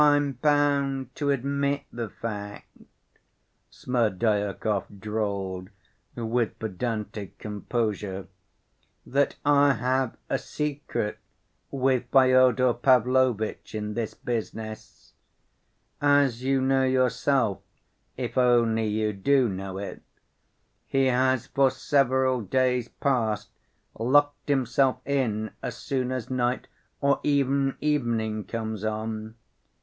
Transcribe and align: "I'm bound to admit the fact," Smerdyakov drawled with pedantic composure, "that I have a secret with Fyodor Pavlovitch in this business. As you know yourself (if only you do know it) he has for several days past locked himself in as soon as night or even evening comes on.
"I'm 0.01 0.31
bound 0.31 1.13
to 1.17 1.29
admit 1.29 1.83
the 1.93 2.09
fact," 2.09 2.65
Smerdyakov 3.69 4.99
drawled 4.99 5.69
with 6.15 6.57
pedantic 6.57 7.37
composure, 7.37 8.27
"that 9.05 9.35
I 9.45 9.73
have 9.73 10.17
a 10.27 10.39
secret 10.39 11.19
with 11.69 12.05
Fyodor 12.11 12.73
Pavlovitch 12.73 13.75
in 13.75 13.93
this 13.93 14.15
business. 14.15 15.13
As 16.01 16.43
you 16.43 16.61
know 16.61 16.83
yourself 16.83 17.59
(if 18.17 18.39
only 18.39 18.87
you 18.87 19.13
do 19.13 19.47
know 19.47 19.77
it) 19.77 20.01
he 20.87 21.05
has 21.05 21.45
for 21.45 21.69
several 21.69 22.41
days 22.41 22.87
past 22.87 23.49
locked 23.99 24.49
himself 24.49 24.97
in 25.05 25.51
as 25.61 25.77
soon 25.77 26.11
as 26.11 26.31
night 26.31 26.67
or 27.01 27.19
even 27.23 27.77
evening 27.79 28.45
comes 28.45 28.83
on. 28.83 29.35